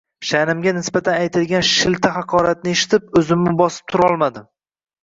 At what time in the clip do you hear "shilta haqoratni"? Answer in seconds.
1.73-2.77